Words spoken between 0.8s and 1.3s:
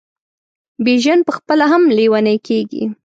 بیژن